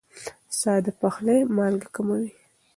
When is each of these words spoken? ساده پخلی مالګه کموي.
ساده 0.59 0.91
پخلی 1.01 1.39
مالګه 1.55 1.89
کموي. 1.95 2.29